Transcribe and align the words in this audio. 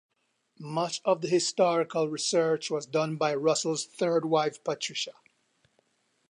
Much 0.57 0.99
of 1.05 1.21
the 1.21 1.27
historical 1.27 2.07
research 2.07 2.71
was 2.71 2.87
done 2.87 3.17
by 3.17 3.35
Russell's 3.35 3.85
third 3.85 4.25
wife 4.25 4.63
Patricia. 4.63 5.13